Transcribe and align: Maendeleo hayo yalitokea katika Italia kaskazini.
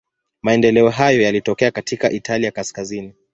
Maendeleo 0.41 0.89
hayo 0.89 1.21
yalitokea 1.21 1.71
katika 1.71 2.11
Italia 2.11 2.51
kaskazini. 2.51 3.13